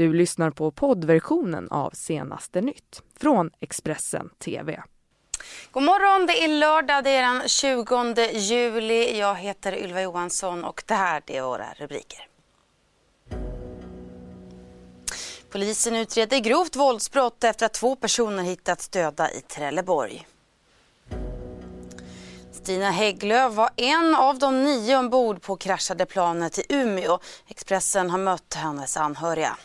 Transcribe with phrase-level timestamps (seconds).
[0.00, 4.82] Du lyssnar på poddversionen av Senaste nytt från Expressen TV.
[5.70, 9.18] God morgon, det är lördag, det är den 20 juli.
[9.18, 12.28] Jag heter Ylva Johansson och det här är våra rubriker.
[15.50, 20.26] Polisen utreder grovt våldsbrott efter att två personer hittats döda i Trelleborg.
[22.52, 27.18] Stina Hägglöf var en av de nio ombord på kraschade planet i Umeå.
[27.48, 29.56] Expressen har mött hennes anhöriga.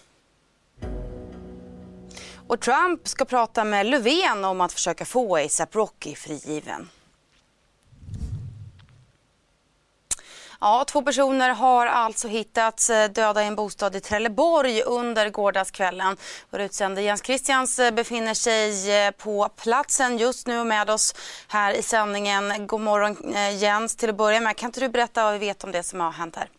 [2.47, 6.89] Och Trump ska prata med Löfven om att försöka få ASAP Rocky frigiven.
[10.61, 16.18] Ja, två personer har alltså hittats eh, döda i en bostad i Trelleborg under gårdagskvällen.
[16.49, 21.15] Vår utsände Jens Christians eh, befinner sig eh, på platsen just nu med oss
[21.47, 22.68] här i sändningen.
[22.68, 24.55] God morgon Jens till att börja med.
[24.57, 26.49] Kan inte du berätta vad vi vet om det som har hänt här?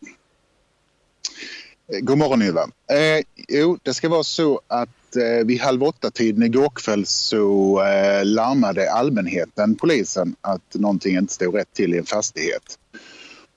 [1.92, 2.62] Eh, god morgon Ylva.
[2.90, 8.24] Eh, jo, det ska vara så att eh, vid halv åtta-tiden igår kväll så eh,
[8.24, 12.78] larmade allmänheten polisen att någonting inte stod rätt till i en fastighet.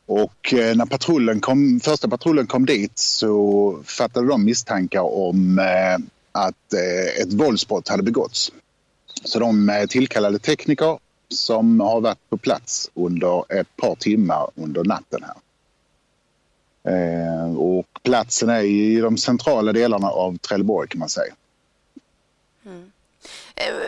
[0.05, 5.97] Och eh, när patrullen kom, första patrullen kom dit så fattade de misstankar om eh,
[6.31, 8.52] att eh, ett våldsbrott hade begåtts.
[9.23, 10.99] Så de eh, tillkallade tekniker
[11.30, 15.36] som har varit på plats under ett par timmar under natten här.
[17.58, 21.33] Och platsen är i de centrala delarna av Trelleborg kan man säga.
[22.66, 22.91] Mm.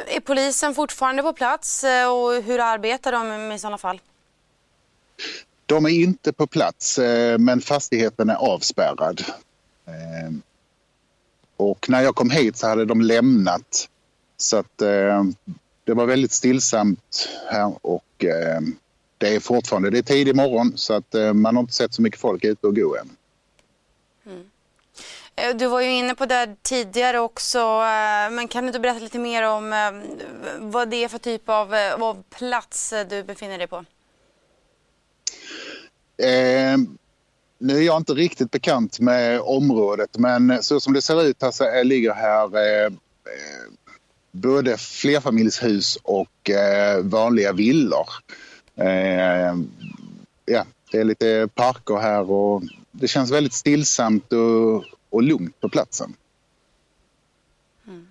[0.07, 3.99] Är polisen fortfarande på plats och hur arbetar de i sådana fall?
[5.65, 9.21] De är inte på plats, eh, men fastigheten är avspärrad.
[9.85, 10.31] Eh,
[11.57, 13.89] och när jag kom hit så hade de lämnat.
[14.37, 15.23] Så att eh,
[15.83, 18.25] det var väldigt stillsamt här och
[19.21, 22.19] det är fortfarande det är tidig morgon så att man har inte sett så mycket
[22.19, 23.09] folk ute och gå än.
[24.25, 25.57] Mm.
[25.57, 27.79] Du var ju inne på det tidigare också,
[28.31, 29.69] men kan du inte berätta lite mer om
[30.59, 33.85] vad det är för typ av, av plats du befinner dig på?
[36.17, 36.77] Eh,
[37.61, 41.51] nu är jag inte riktigt bekant med området men så som det ser ut här
[41.51, 42.91] så ligger här eh, eh,
[44.31, 48.07] både flerfamiljshus och eh, vanliga villor.
[48.81, 49.55] Eh,
[50.45, 55.69] ja, det är lite parker här och det känns väldigt stillsamt och, och lugnt på
[55.69, 56.13] platsen.
[57.87, 58.07] Mm.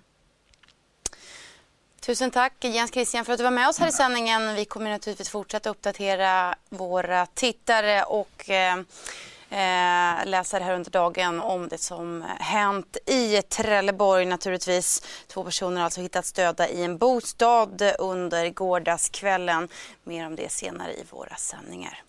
[2.00, 4.54] Tusen tack Jens Christian för att du var med oss här i sändningen.
[4.54, 8.76] Vi kommer naturligtvis fortsätta uppdatera våra tittare och eh,
[9.50, 15.02] eh, läsare här under dagen om det som hänt i Trelleborg naturligtvis.
[15.26, 19.68] Två personer har alltså hittats döda i en bostad under gårdagskvällen.
[20.04, 22.02] Mer om det senare i våra sändningar.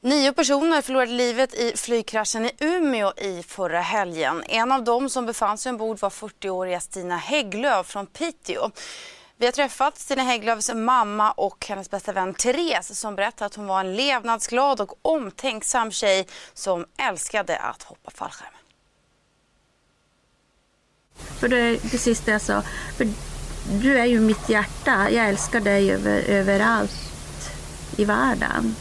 [0.00, 4.42] Nio personer förlorade livet i flygkraschen i Umeå i förra helgen.
[4.48, 8.70] En av dem som befann sig ombord var 40-åriga Stina Hägglöf från Piteå.
[9.38, 13.66] Vi har träffat Stina Hägglöfs mamma och hennes bästa vän Therese som berättar att hon
[13.66, 18.52] var en levnadsglad och omtänksam tjej som älskade att hoppa fallskärm.
[21.14, 22.62] För det är precis det jag sa.
[22.96, 23.08] För
[23.82, 25.10] du är ju mitt hjärta.
[25.10, 26.92] Jag älskar dig över, överallt
[27.96, 28.76] i världen.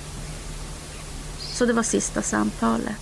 [1.38, 2.96] Så det var sista samtalet.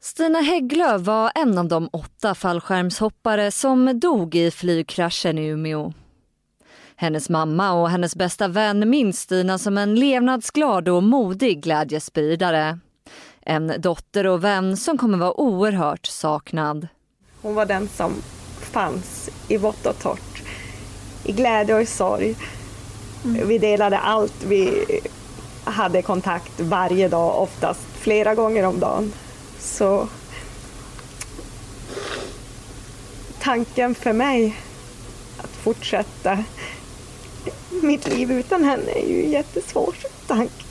[0.00, 5.92] Stina Hägglöf var en av de åtta fallskärmshoppare som dog i flygkraschen i Umeå.
[6.96, 12.78] Hennes mamma och hennes bästa vän minns Stina som en levnadsglad och modig glädjespridare.
[13.40, 16.88] En dotter och vän som kommer vara oerhört saknad.
[17.42, 18.12] Hon var den som
[18.60, 20.42] fanns i vått och torrt,
[21.24, 22.36] i glädje och i sorg.
[23.24, 23.48] Mm.
[23.48, 24.44] Vi delade allt.
[24.44, 24.84] Vi
[25.64, 29.12] hade kontakt varje dag, oftast flera gånger om dagen.
[29.58, 30.08] Så
[33.40, 34.56] tanken för mig
[35.38, 36.44] att fortsätta
[37.82, 39.94] mitt liv utan henne är ju jättesvår
[40.26, 40.64] tanke.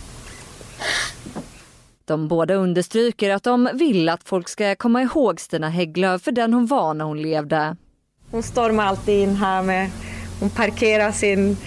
[2.06, 6.54] De båda understryker att de vill att folk ska komma ihåg Stina Hägglöf för den
[6.54, 7.76] hon var när hon levde.
[8.32, 9.90] Hon stormar alltid in här med,
[10.40, 11.58] hon parkerar sin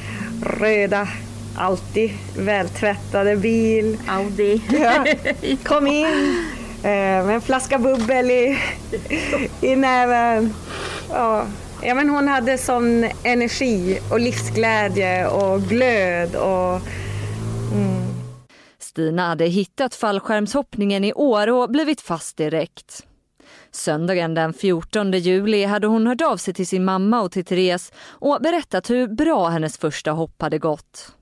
[0.42, 1.08] röda
[1.56, 3.98] alltid vältvättade bil.
[4.08, 4.62] Audi.
[4.72, 5.06] Ja,
[5.64, 6.06] kom in
[6.82, 8.58] eh, med en flaska bubbel i,
[9.60, 10.54] i näven.
[11.10, 11.46] Ja.
[11.82, 16.36] Ja, men hon hade sån energi och livsglädje och glöd.
[16.36, 16.80] Och,
[17.72, 18.02] mm.
[18.78, 23.04] Stina hade hittat fallskärmshoppningen i år och blivit fast direkt.
[23.70, 27.92] Söndagen den 14 juli hade hon hört av sig till sin mamma och till Therese
[28.08, 31.12] och berättat hur bra hennes första hopp hade gått.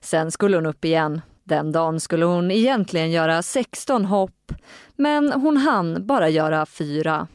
[0.00, 1.20] Sen skulle hon upp igen.
[1.44, 4.52] Den dagen skulle hon egentligen göra 16 hopp,
[4.96, 7.26] men hon hann bara göra fyra.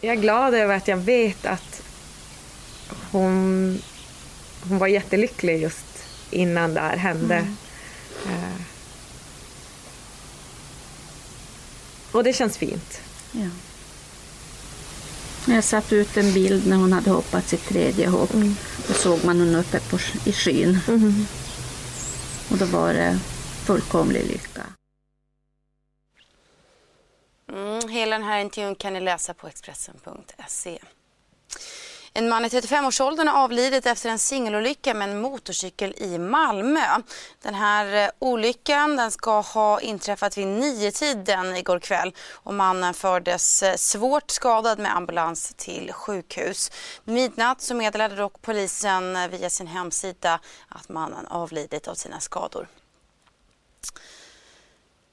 [0.00, 1.87] Jag är glad över att jag vet att
[3.12, 3.82] hon,
[4.68, 7.34] hon var jättelycklig just innan det här hände.
[7.34, 7.54] Mm.
[8.26, 8.60] Uh,
[12.12, 13.00] och det känns fint.
[13.32, 13.48] Ja.
[15.54, 18.34] Jag satte ut en bild när hon hade hoppat sitt tredje hopp.
[18.34, 18.56] Mm.
[18.88, 20.78] Då såg man henne uppe på, i skyn.
[20.88, 21.26] Mm.
[22.50, 23.18] Och då var det
[23.64, 24.62] fullkomlig lycka.
[27.52, 30.78] Mm, hela den här intervjun kan ni läsa på Expressen.se.
[32.12, 36.86] En man i 35-årsåldern har avlidit efter en singelolycka med en motorcykel i Malmö.
[37.42, 43.62] Den här eh, olyckan den ska ha inträffat vid niotiden igår kväll och mannen fördes
[43.62, 46.70] eh, svårt skadad med ambulans till sjukhus.
[47.04, 52.68] Midnatt så meddelade dock polisen eh, via sin hemsida att mannen avlidit av sina skador.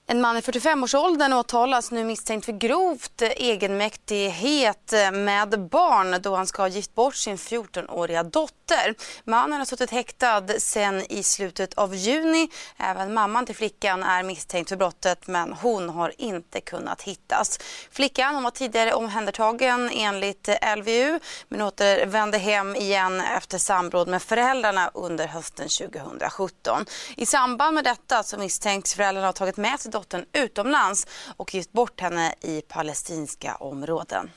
[0.07, 6.61] En man i 45-årsåldern åtalas nu misstänkt för grovt egenmäktighet med barn då han ska
[6.61, 8.95] ha gift bort sin 14-åriga dotter.
[9.23, 12.49] Mannen har suttit häktad sedan i slutet av juni.
[12.77, 17.59] Även mamman till flickan är misstänkt för brottet men hon har inte kunnat hittas.
[17.91, 25.27] Flickan var tidigare omhändertagen enligt LVU men återvände hem igen efter samråd med föräldrarna under
[25.27, 26.85] hösten 2017.
[27.17, 31.07] I samband med detta så misstänks föräldrarna ha tagit med sig dottern utomlands
[31.37, 34.29] och gift bort henne i palestinska områden.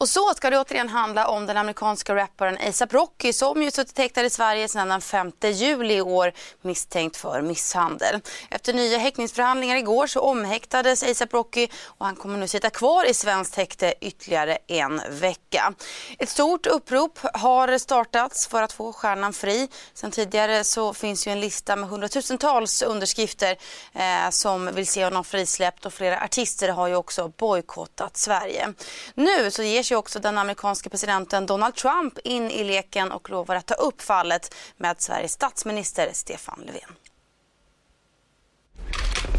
[0.00, 3.98] Och så ska det återigen handla om den amerikanska rapparen ASAP Rocky som ju suttit
[3.98, 6.32] häktad i Sverige sedan den 5 juli i år
[6.62, 8.20] misstänkt för misshandel.
[8.50, 13.14] Efter nya häktningsförhandlingar igår så omhäktades ASAP Rocky och han kommer nu sitta kvar i
[13.14, 15.72] svenskt häkte ytterligare en vecka.
[16.18, 19.68] Ett stort upprop har startats för att få stjärnan fri.
[19.94, 23.56] Sen tidigare så finns ju en lista med hundratusentals underskrifter
[23.92, 28.74] eh, som vill se honom frisläppt och flera artister har ju också bojkottat Sverige.
[29.14, 33.54] Nu så ges sig också den amerikanske presidenten Donald Trump in i leken och lovar
[33.56, 36.94] att ta upp fallet med Sveriges statsminister Stefan Löfven.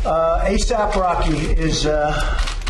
[0.05, 1.91] Uh, ASAP Rocky is uh,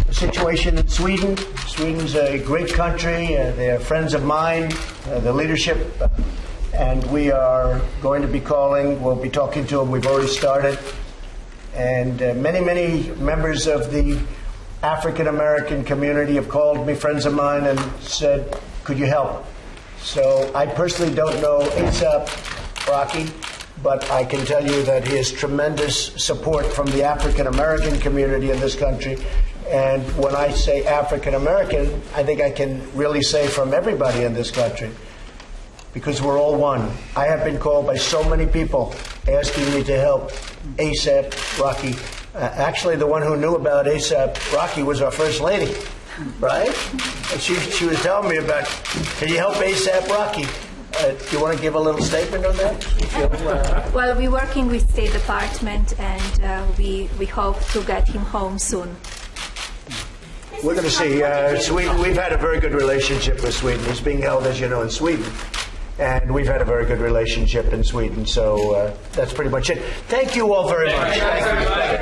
[0.10, 1.38] a situation in Sweden.
[1.68, 3.38] Sweden's a great country.
[3.38, 6.08] Uh, they're friends of mine, uh, the leadership, uh,
[6.74, 9.04] and we are going to be calling.
[9.04, 9.92] We'll be talking to them.
[9.92, 10.78] We've already started,
[11.76, 14.18] and uh, many, many members of the
[14.84, 19.46] African American community have called me, friends of mine, and said, Could you help?
[20.00, 23.30] So I personally don't know ASAP Rocky,
[23.84, 28.50] but I can tell you that he has tremendous support from the African American community
[28.50, 29.18] in this country.
[29.70, 34.34] And when I say African American, I think I can really say from everybody in
[34.34, 34.90] this country
[35.94, 36.90] because we're all one.
[37.16, 38.96] I have been called by so many people
[39.28, 40.32] asking me to help
[40.78, 41.94] ASAP Rocky
[42.34, 45.74] uh, actually, the one who knew about ASAP Rocky was our first lady,
[46.40, 46.76] right?
[47.32, 48.66] And she, she was telling me about,
[49.18, 50.46] can you help ASAP Rocky?
[50.98, 52.86] Uh, do you want to give a little statement on that?
[53.16, 53.92] Uh...
[53.94, 58.60] Well, we're working with State Department, and uh, we we hope to get him home
[58.60, 58.96] soon.
[60.64, 61.24] We're going to see.
[61.24, 63.84] Uh, Sweden, we've had a very good relationship with Sweden.
[63.86, 65.26] He's being held, as you know, in Sweden.
[65.98, 69.84] And we've had a very good relationship in Sweden, so uh, that's pretty much it.
[70.08, 72.01] Thank you all very much.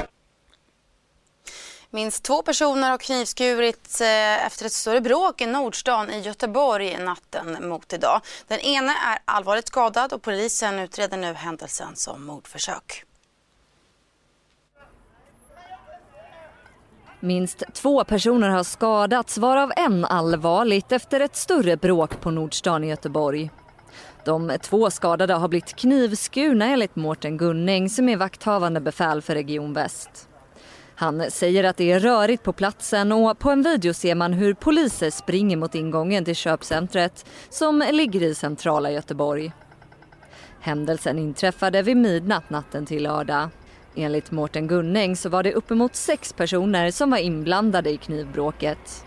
[1.92, 7.70] Minst två personer har knivskurits eh, efter ett större bråk i Nordstan i Göteborg natten
[7.70, 8.22] mot idag.
[8.48, 13.04] Den ene är allvarligt skadad och polisen utreder nu händelsen som mordförsök.
[17.20, 22.88] Minst två personer har skadats varav en allvarligt efter ett större bråk på Nordstan i
[22.88, 23.52] Göteborg.
[24.26, 29.74] De två skadade har blivit knivskurna enligt Mårten Gunning som är vakthavande befäl för Region
[29.74, 30.29] Väst.
[31.00, 34.54] Han säger att det är rörigt på platsen och på en video ser man hur
[34.54, 39.52] poliser springer mot ingången till köpcentret som ligger i centrala Göteborg.
[40.60, 43.50] Händelsen inträffade vid midnatt natten till lördag.
[43.96, 49.06] Enligt Mårten Gunning så var det uppemot sex personer som var inblandade i knivbråket.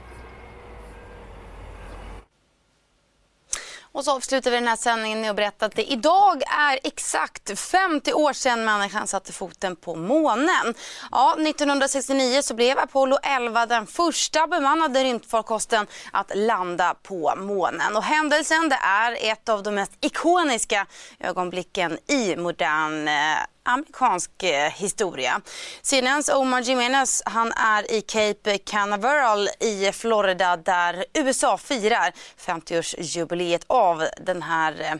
[3.92, 7.58] Och så avslutar vi den här sändningen med att berätta att det idag är exakt
[7.58, 10.74] 50 år sedan människan satte foten på månen.
[11.10, 17.96] Ja, 1969 så blev Apollo 11 den första bemannade rymdfarkosten att landa på månen.
[17.96, 20.86] Och händelsen det är ett av de mest ikoniska
[21.20, 23.14] ögonblicken i modern eh,
[23.62, 25.40] amerikansk eh, historia.
[25.82, 34.04] CNNs Omar Jimenez han är i Cape Canaveral i Florida där USA firar 50-årsjubileet av
[34.20, 34.94] den här eh,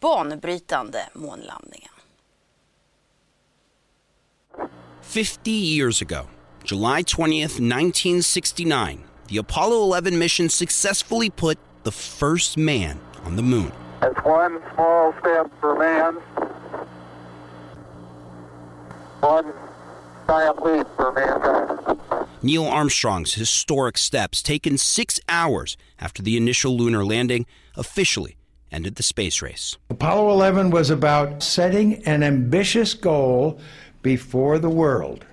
[0.00, 1.90] banbrytande månlandningen.
[5.02, 6.26] 50 years ago,
[6.64, 13.72] July 20th, 1969, the Apollo 11 mission successfully put the first man on the moon.
[14.02, 16.20] It's one small step for man,
[19.24, 19.52] one
[20.26, 22.28] giant leap for mankind.
[22.42, 28.36] Neil Armstrong's historic steps, taken six hours after the initial lunar landing, officially
[28.70, 29.78] ended the space race.
[29.88, 33.58] Apollo 11 was about setting an ambitious goal
[34.02, 35.24] before the world.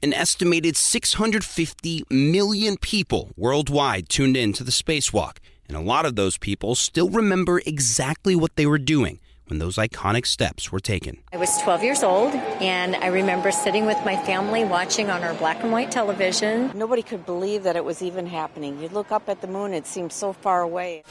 [0.00, 6.14] An estimated 650 million people worldwide tuned in to the spacewalk, and a lot of
[6.14, 11.18] those people still remember exactly what they were doing when those iconic steps were taken.
[11.32, 15.34] I was 12 years old, and I remember sitting with my family watching on our
[15.34, 16.70] black and white television.
[16.74, 18.80] Nobody could believe that it was even happening.
[18.80, 21.02] You'd look up at the moon, it seemed so far away.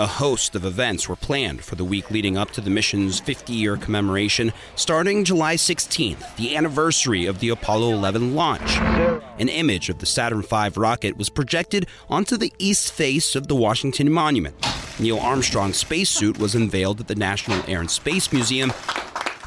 [0.00, 3.52] A host of events were planned for the week leading up to the mission's 50
[3.52, 8.78] year commemoration, starting July 16th, the anniversary of the Apollo 11 launch.
[9.38, 13.54] An image of the Saturn V rocket was projected onto the east face of the
[13.54, 14.56] Washington Monument.
[15.00, 18.70] Neil Armstrong's spacesuit was unveiled at the National Air and Space Museum,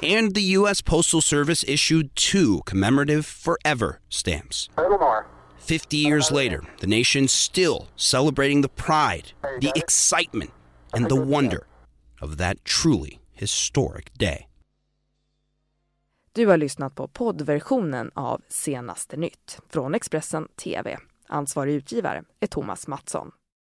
[0.02, 0.82] and the U.S.
[0.82, 4.70] Postal Service issued two commemorative Forever stamps.
[4.78, 5.28] A little more.
[5.60, 9.32] 50 years later, the nation's still celebrating the pride,
[9.62, 10.52] the excitement,
[10.94, 11.68] and the wonder
[12.22, 14.48] of that truly historic day.
[16.36, 20.98] Du har lyssnat på poddversionen av Senaste nytt från Expressen TV.
[21.28, 23.32] Ansvarig utgivare är Thomas Mattsson.